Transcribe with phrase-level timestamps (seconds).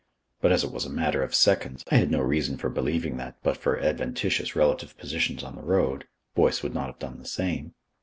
[0.41, 3.37] But as it was a matter of seconds, I had no reason for believing that,
[3.43, 7.75] but for adventitious relative positions on the road, Boyce would not have done the same....